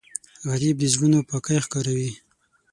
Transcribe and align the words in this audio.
غریب 0.49 0.75
د 0.79 0.83
زړونو 0.93 1.19
پاکی 1.29 1.57
ښکاروي 1.65 2.11